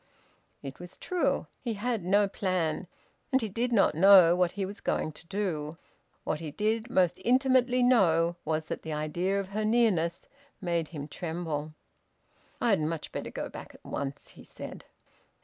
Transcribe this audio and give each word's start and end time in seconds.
It 0.63 0.79
was 0.79 0.97
true. 0.97 1.45
He 1.63 1.75
had 1.75 2.03
no 2.03 2.27
plan, 2.27 2.87
and 3.31 3.39
he 3.39 3.47
did 3.47 3.71
not 3.71 3.93
know 3.93 4.35
what 4.35 4.53
he 4.53 4.65
was 4.65 4.81
going 4.81 5.11
to 5.11 5.27
do. 5.27 5.77
What 6.23 6.39
he 6.39 6.49
did 6.49 6.89
most 6.89 7.21
intimately 7.23 7.83
know 7.83 8.35
was 8.43 8.65
that 8.65 8.81
the 8.81 8.93
idea 8.93 9.39
of 9.39 9.49
her 9.49 9.63
nearness 9.63 10.27
made 10.59 10.87
him 10.87 11.07
tremble. 11.07 11.75
"I'd 12.59 12.81
much 12.81 13.11
better 13.11 13.29
go 13.29 13.47
back 13.47 13.75
at 13.75 13.85
once," 13.85 14.29
he 14.29 14.43
said. 14.43 14.85